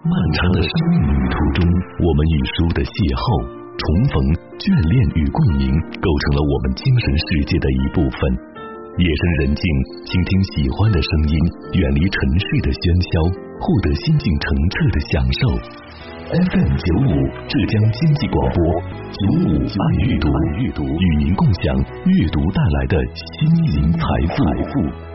[0.00, 1.68] 漫长的生命旅途中，
[2.00, 3.44] 我们与书的邂逅、
[3.76, 4.16] 重逢、
[4.56, 5.68] 眷恋与共鸣，
[6.00, 8.18] 构成了我们精神世界的一部分。
[8.96, 9.62] 夜深人静，
[10.08, 11.34] 倾听喜欢的声音，
[11.76, 12.80] 远离城市的喧
[13.12, 13.12] 嚣，
[13.60, 15.40] 获得心境澄澈的享受。
[16.32, 17.12] FM 九五
[17.44, 18.58] 浙江经济广播，
[19.12, 19.20] 九
[19.52, 20.16] 五爱阅
[20.72, 21.76] 读，与您共享
[22.08, 22.96] 阅读带来的
[23.36, 24.00] 心灵财
[24.32, 25.09] 富。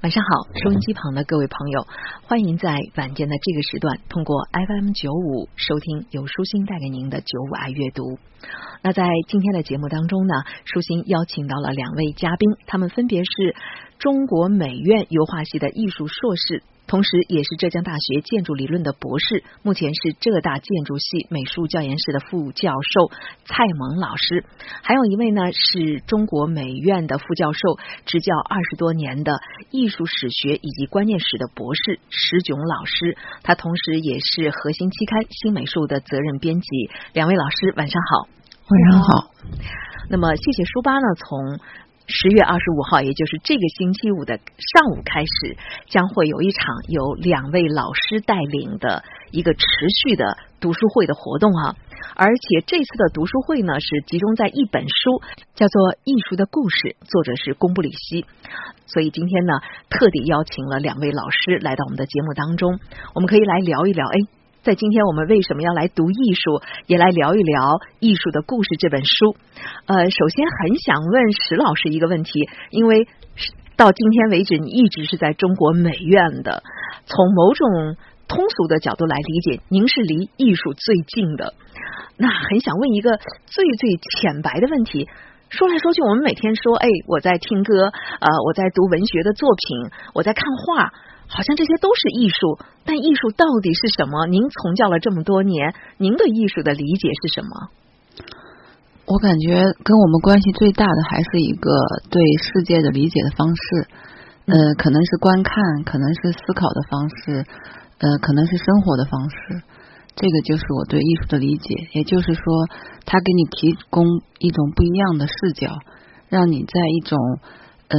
[0.00, 1.84] 晚上好，收音机旁的各位朋友，
[2.28, 8.16] 欢迎在晚间的这个时段通过 FM 九五收听由舒心带给您的九五爱阅读。
[8.80, 10.34] 那在今天的节目当中呢，
[10.64, 13.56] 舒心邀请到了两位嘉宾，他们分别是
[13.98, 16.62] 中国美院油画系的艺术硕士。
[16.88, 23.10] 同时，也是浙江大学建筑理论的博士，目前是浙大建筑系美术教研室的副教授
[23.44, 24.44] 蔡萌老师。
[24.82, 29.38] 还有一位呢，是中国美院的副教授，执教二十多年的
[29.70, 33.16] 艺术史学以及观念史的博士石炯老师。
[33.42, 36.66] 他同时也是核心期刊《新美术》的责任编辑。
[37.12, 38.28] 两位老师，晚上好。
[38.70, 39.30] 晚上好。
[40.10, 41.06] 那么，谢谢书吧呢？
[41.16, 41.60] 从
[42.10, 45.56] 十月二十五号，也就是这个星期五的上午开始，
[45.88, 49.60] 将会有一场由两位老师带领的一个持
[50.02, 51.76] 续的读书会的活动啊！
[52.16, 55.20] 而且这次的读书会呢，是集中在一本书，
[55.54, 58.24] 叫做《艺术的故事》，作者是宫布里希。
[58.86, 59.52] 所以今天呢，
[59.90, 62.80] 特地邀请了两位老师来到我们的节目当中，
[63.14, 64.06] 我们可以来聊一聊。
[64.08, 64.37] 哎。
[64.62, 67.62] 在今天我们为什么要来读艺术，也来聊一聊
[68.00, 69.38] 《艺术的故事》这本书。
[69.86, 73.06] 呃，首先很想问石老师一个问题，因为
[73.78, 76.62] 到今天为止，你一直是在中国美院的，
[77.06, 81.54] 从某种通俗的角度来理解，您是离艺术最近的。
[82.18, 83.16] 那很想问一个
[83.46, 85.06] 最最浅白的问题，
[85.48, 90.92] 说来说去，我们每天说，哎，我在听歌，呃，我在读文学的作品，我在看画。
[91.28, 94.26] 好像这些都是艺术，但艺术到底是什么？
[94.26, 97.52] 您从教了这么多年，您对艺术的理解是什么？
[99.04, 101.70] 我感觉跟我们关系最大的还是一个
[102.10, 103.62] 对世界的理解的方式，
[104.46, 105.54] 呃，可能是观看，
[105.84, 107.44] 可能是思考的方式，
[107.98, 109.36] 呃，可能是生活的方式。
[110.16, 111.74] 这个就是我对艺术的理解。
[111.92, 112.42] 也就是说，
[113.04, 114.04] 它给你提供
[114.38, 115.68] 一种不一样的视角，
[116.28, 117.18] 让你在一种。
[117.88, 117.98] 嗯，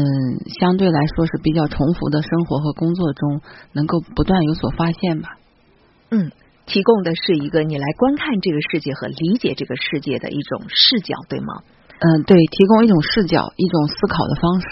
[0.59, 3.41] 相对来说是比较重复的生活和工作中，
[3.73, 5.37] 能够不断有所发现吧。
[6.11, 6.31] 嗯，
[6.67, 11.63] 提供的是一个你来观看这个世界和理解这个世界的一种视角，对吗？
[11.99, 14.67] 嗯，对，提供一种视角，一种思考的方式。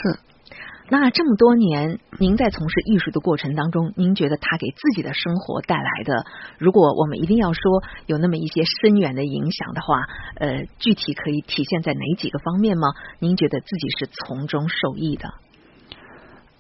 [0.90, 6.25] 那这么多年，您在从事艺术的过程当中，您觉得他给自己的生活带来的，
[6.58, 10.03] 如果我们一定要说有那么一些深远的影响的话，
[10.40, 12.88] 呃，具体可以体现在哪几个方面吗？
[13.20, 15.28] 您觉得自己是从中受益的？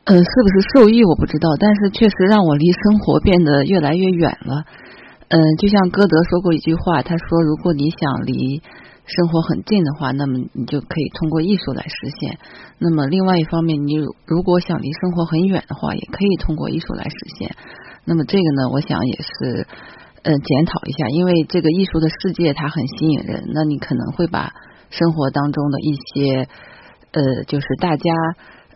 [0.03, 4.65] 呃，是不是受益我不知道，但是确实让我离生活变得越来越远了。
[5.29, 8.61] 嗯，就像歌德说过一句话，他说：“如果你想离。”
[9.07, 12.37] 生活很近的话，那么你就可以通过艺术来实现。
[12.77, 13.95] 那么另外一方面，你
[14.25, 17.55] 如果想离生活很远的话，也可以通过艺术来实现。
[18.03, 19.65] 那么这个呢，我想也是
[20.23, 24.51] 呃检讨一下，因为这个艺术的世界它很吸引人，那你可能会把
[24.89, 26.47] 生活当中的一些
[27.11, 28.11] 呃就是大家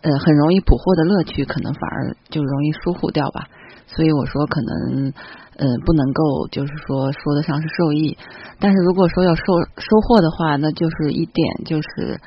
[0.00, 3.48] 呃很容易捕获的乐趣，可能反而就容易疏忽掉吧。
[3.94, 5.12] 所以我说可能。
[5.54, 8.16] 嗯，不能够就是说说得上是受益，
[8.58, 9.42] 但是如果说要收
[9.76, 12.18] 收获的话，那就是一点就是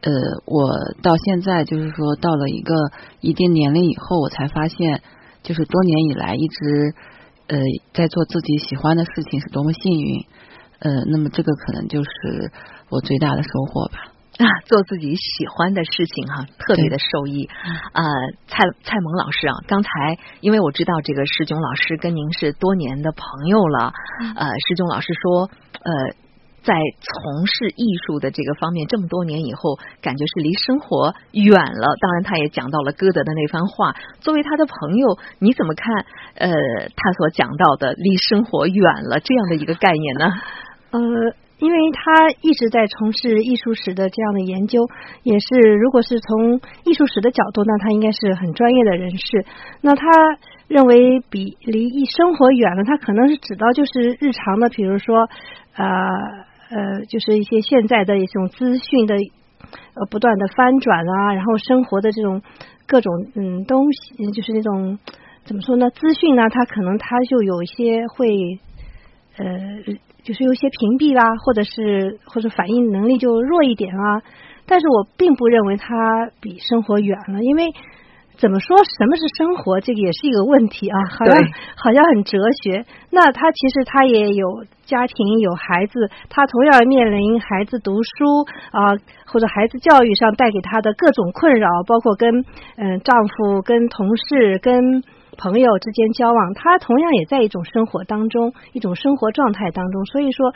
[0.00, 0.10] 呃，
[0.46, 0.72] 我
[1.02, 2.74] 到现在就是说到了一个
[3.20, 5.02] 一定年龄以后，我才发现，
[5.42, 6.94] 就是多年以来一直
[7.48, 7.58] 呃
[7.92, 10.24] 在做自己喜欢的事情是多么幸运，
[10.78, 12.50] 呃，那么这个可能就是
[12.88, 14.09] 我最大的收获吧。
[14.40, 17.48] 啊， 做自己喜欢的事情哈，特别的受益。
[17.92, 18.02] 呃，
[18.48, 23.92] 蔡蔡萌老师啊，刚才因为我知道这个石炯老师跟您是多年的朋友了，
[24.36, 25.50] 呃，石炯老师说，
[25.84, 25.92] 呃，
[26.62, 31.96] 在从事艺术的这个方面这么多年以后，感觉是离生活远了。
[32.00, 33.94] 当然，他也讲到了歌德的那番话。
[34.20, 36.04] 作为他的朋友，你怎么看？
[36.36, 36.50] 呃，
[36.96, 40.32] 他所讲到的离生活远了这样的一个概念呢？
[40.92, 41.00] 呃。
[41.60, 44.80] 因为他一直在从事艺术史的这样的研究，
[45.22, 49.44] 也是如果是从艺术史的角度，那他应该是很专业的人士。
[49.82, 50.04] 那他
[50.68, 55.28] 认为比离一生活远了，他可能是指到就是日常的，比如说
[55.76, 55.84] 呃
[56.70, 62.40] 呃，就是一些现在的一种资讯的呃不断的翻转啊，然后生活的这种
[62.86, 64.98] 各种嗯东西，就是那种
[65.44, 65.90] 怎么说呢？
[65.90, 68.60] 资讯呢，他可能他就有一些会
[69.36, 69.46] 呃。
[70.22, 74.20] 就是有些屏蔽啦，或者是或者反应能力就弱一点啊。
[74.66, 77.72] 但是我并不认为他比生活远了，因为
[78.36, 79.80] 怎么说什么是生活？
[79.80, 81.34] 这个也是一个问题啊，好像
[81.74, 82.84] 好像很哲学。
[83.08, 88.92] 那他其实他也有家庭有孩子，他同样面临孩子读书啊，
[89.24, 92.44] 或者孩子教育上带给他的各种困扰，包括跟
[92.76, 95.02] 嗯丈夫、跟同事、跟
[95.42, 100.04] 朋友之间交往，他同样也在一种生活当中，一种生活状态当中。
[100.04, 100.52] 所以说。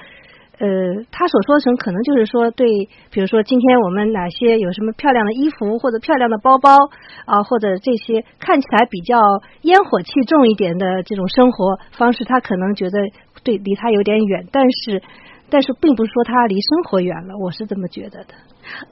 [0.57, 0.69] 呃，
[1.11, 2.69] 他所说成可能就是说，对，
[3.11, 6.71] 比如说今天我们哪些有什么漂亮的衣服或者漂亮的包包
[7.27, 9.19] 啊，或者这些看起来比较
[9.63, 13.01] 烟火气重一点的这种生活方式，他可能觉得
[13.43, 15.03] 对离他有点远，但是，
[15.51, 18.35] 但是并不是说他离生活远了，我是这么觉得的。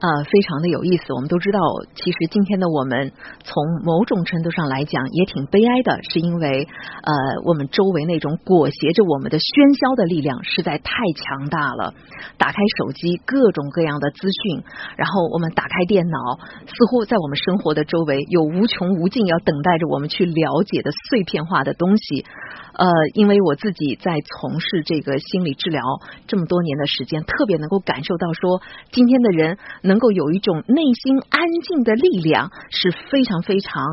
[0.00, 1.12] 呃，非常的有意思。
[1.14, 1.58] 我们都知道，
[1.94, 3.12] 其实今天的我们
[3.44, 6.68] 从某种程度上来讲也挺悲哀的，是因为
[7.02, 7.12] 呃，
[7.44, 11.94] 我们周围那种裹挟着我们的喧嚣的力量实在太强大了。
[12.38, 14.62] 打开手机，各种各样的资讯，
[14.96, 16.18] 然后我们打开电脑，
[16.66, 22.24] 似乎在我们生活的周围有无穷无尽要等待着我们去了解的碎片化的东西。
[22.74, 25.82] 呃，因为我自己在从事这个心理治疗
[26.26, 28.60] 这么多年的时间，特别能够感受到说，
[28.90, 29.58] 今天的人。
[29.82, 33.84] 能够有一种内心安静的力量是非常非常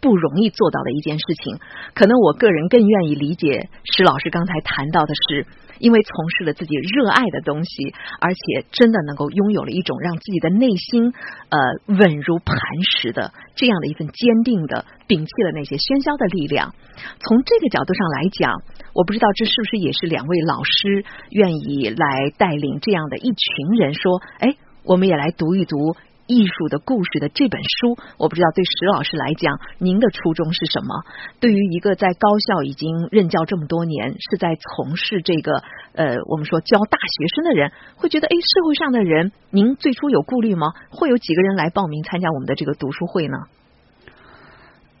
[0.00, 1.58] 不容易做到的一件事情。
[1.94, 5.46] 可能我个人更愿意理解石老师刚才谈到的是，
[5.78, 11.12] 因为从事了自己热爱的东西，而且真的能够拥有了一种让自己的内心
[11.48, 16.74] 呃稳如磐石的这样的一份坚定的摒弃了那些喧嚣的力量。
[17.18, 18.62] 从这个角度上来讲，
[18.94, 24.54] 我不知道这是不是也是两位老师愿意来带领这样的一群人说，哎。
[24.86, 25.96] 我们也来读一读
[26.28, 27.98] 艺术的故事的这本书。
[28.18, 31.02] 我不知道对石老师来讲，您的初衷是什么？
[31.40, 35.62] 对于一个在高校已经任教这么多年，是在从事这个
[35.94, 40.68] 呃，我们说教大学生的人，会觉得，哎，社会上的人，您最初有顾虑吗？
[40.90, 43.38] 会有几个人来报名参加我们的这个读书会呢？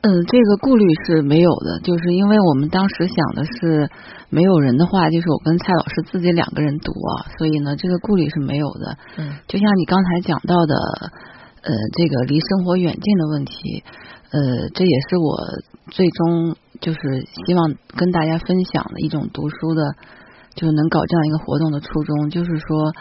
[0.06, 3.90] 嗯，这个顾虑是没有的，就是因为我们当时想的是
[4.30, 8.96] 没有人的话，就是我跟蔡老师自己两个人读啊，所以呢，这个顾虑是没有的。
[9.18, 10.76] 嗯，就像你刚才讲到的，
[11.62, 13.82] 呃，这个离生活远近的问题，
[14.30, 15.42] 呃，这也是我
[15.90, 17.00] 最终就是
[17.44, 19.82] 希望跟大家分享的一种读书的，
[20.54, 22.94] 就是能搞这样一个活动的初衷，就是说，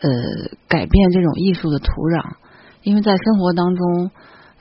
[0.00, 0.10] 呃，
[0.66, 2.24] 改变这种艺术的土壤，
[2.82, 4.10] 因为在生活当中，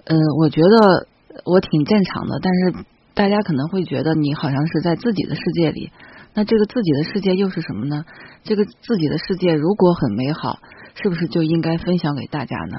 [0.03, 1.07] 呃，我觉得。
[1.45, 5.91] 我挺正常的，但是大家可能会觉得你好像是在自己的世界里。
[6.33, 8.05] 那这个自己的世界又是什么呢？
[8.43, 10.59] 这个自己的世界如果很美好，
[10.95, 12.77] 是不是就应该分享给大家呢？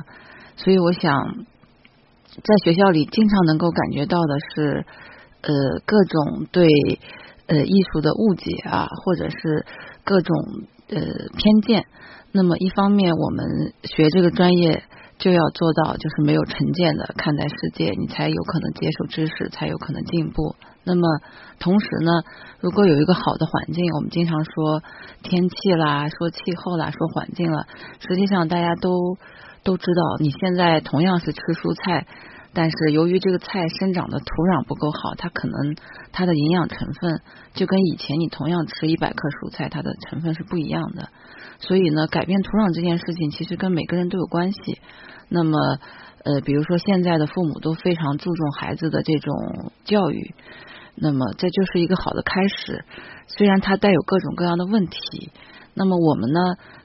[0.56, 1.44] 所以我想，
[2.44, 4.86] 在学校里经常能够感觉到的是，
[5.42, 6.68] 呃，各种对
[7.46, 9.66] 呃艺术的误解啊，或者是
[10.04, 10.36] 各种
[10.88, 11.84] 呃偏见。
[12.32, 14.84] 那么一方面，我们学这个专业。
[15.18, 20.54] 就要做到，就是没有成见的看待世界，你才有可能接受知识，才有可能进步。
[20.84, 21.02] 那么，
[21.58, 22.22] 同时呢，
[22.60, 24.82] 如果有一个好的环境，我们经常说
[25.22, 27.66] 天气啦，说气候啦，说环境了，
[28.00, 29.18] 实际上大家都
[29.64, 32.06] 都知道，你现在同样是吃蔬菜，
[32.54, 35.76] 但是由于这个菜生长的土壤不够好，它可能
[36.12, 37.20] 它的营养成分
[37.54, 41.10] 就跟以前你同样吃一百克蔬菜，它的成分是不一样的。
[41.60, 44.58] 所以呢，改变土壤这件事情，其实跟每个人都有关系。
[45.28, 45.58] 那么，
[46.24, 50.34] 呃，比如说现在的父母都非常注重孩子的这种教育，
[50.94, 52.84] 那么这就是一个好的开始。
[53.26, 55.30] 虽然它带有各种各样的问题，
[55.78, 56.40] 那么我们呢，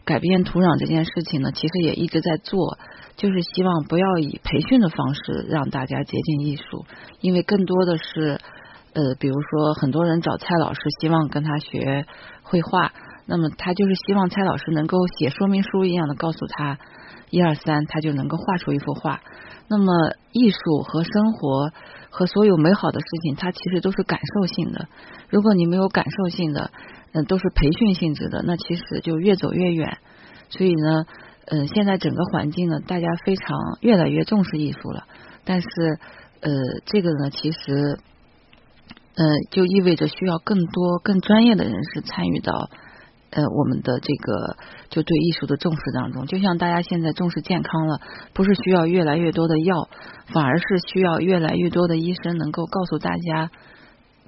[0.06, 2.78] 改变土壤这件事情呢，其实也一直在做，
[3.18, 6.86] 就是希望不要以培训的方式让大家接近艺术，
[7.20, 8.40] 因为更多的是，
[8.94, 12.06] 呃，比如说很多人找蔡老师，希望跟他学
[12.44, 12.94] 绘画，
[13.26, 16.78] 那么他就是希望蔡老师能够写说明书一样的告诉他。
[17.32, 19.20] 一二三，他就能够画出一幅画。
[19.68, 19.92] 那么，
[20.34, 21.72] 艺术和生活
[22.12, 24.88] 和所有美好的事情，它其实都是感受性的。
[25.30, 26.70] 如果你没有感受性的，
[27.14, 29.98] 嗯，都是培训性质的，那其实就越走越远。
[30.50, 31.06] 所以呢，
[31.46, 35.04] 嗯，现在整个环境呢，大家非常越来越重视艺术了。
[35.46, 35.68] 但是，
[36.42, 36.52] 呃，
[36.86, 37.98] 这个呢，其实，
[39.16, 42.70] 呃，就意味着需要更多更专业的人士参与到。
[43.36, 44.58] 呃，我们的这个
[44.92, 48.00] 就对艺术的重视当中，就像大家现在重视健康了，
[48.32, 49.90] 不是需要越来越多的药，
[50.28, 53.50] 反而是需要越来越多的医生能够告诉大家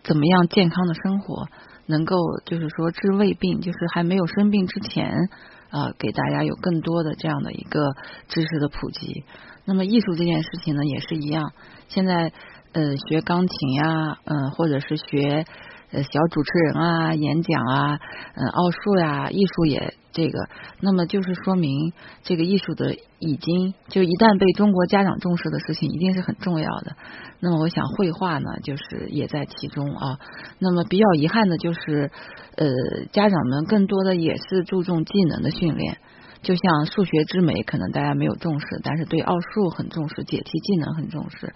[0.04, 1.46] 怎么样健康的生活，
[1.86, 2.16] 能够
[2.46, 5.30] 就是说治胃病，就是还没有生病之前
[5.70, 7.96] 啊，给大家有更多的这样的一个
[8.28, 9.24] 知识的普及。
[9.66, 11.52] 那么艺术这件事情呢，也是一样，
[11.88, 12.32] 现在
[12.74, 15.46] 呃学钢琴呀，嗯，或者是学。
[15.92, 18.00] 呃小主持人啊、演讲啊、
[18.36, 20.48] 嗯奥数呀、艺术也这个，
[20.80, 26.96] 那么就是说明这个艺术的已经就一旦被中国家长重视的事情，一定是很重要的。
[27.40, 30.20] 那么我想绘画呢，就是也在其中啊。
[30.58, 32.10] 那么比较遗憾的就是，
[32.56, 32.68] 呃，
[33.12, 35.98] 家长们更多的也是注重技能的训练。
[36.42, 41.54] 就像数学之美，可能大家没有重视，但是对奥数很重视，解题技能很重视。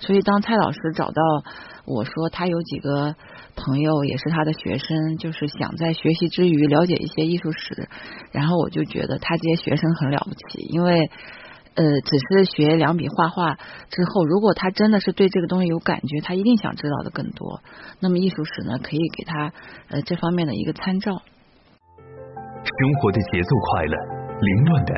[0.00, 1.22] 所以当蔡老师找到
[1.86, 3.14] 我说他有几个
[3.56, 7.88] 朋友也是他的学生，就是想在学习之余了解一些艺术史，
[8.32, 11.10] 然后我就觉得他这些学生很了不起，因为
[11.74, 13.54] 呃只是学两笔画画
[13.90, 17.60] 之后，如果他真的是对这个东西有感觉，他一定想知道的更多。
[18.00, 19.52] 那么艺术史呢，可以给他
[19.90, 21.12] 呃这方面的一个参照。
[21.12, 23.96] 生活的节奏快乐。
[24.42, 24.92] 凌乱的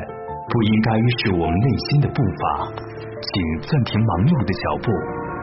[0.49, 2.73] 不应该是我们内心的步伐，
[3.21, 4.89] 请暂停忙碌的脚步，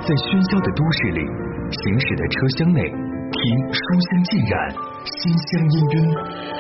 [0.03, 1.23] 在喧嚣的都市里，
[1.71, 3.41] 行驶的车厢内，听
[3.73, 4.71] 书香浸染，
[5.05, 5.95] 心香氤氲。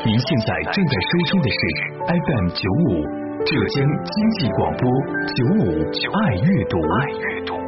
[0.07, 1.59] 您现在正在收听的是
[2.07, 3.05] FM 九五
[3.45, 4.83] 浙江经济广播
[5.35, 6.65] 九五爱阅
[7.51, 7.62] 读。